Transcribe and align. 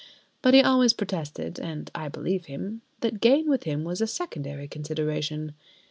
But 0.41 0.55
he 0.55 0.63
always 0.63 0.93
protested 0.93 1.59
(and 1.59 1.91
I 1.93 2.09
believed 2.09 2.47
him) 2.47 2.81
that 3.01 3.21
gain 3.21 3.47
with 3.47 3.65
him 3.65 3.83
was 3.83 4.01
a 4.01 4.07
secondary 4.07 4.67
consideration. 4.67 5.53